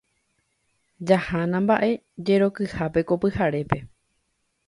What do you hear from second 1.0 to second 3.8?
Jahánamba'e jerokyhápe ko pyharépe.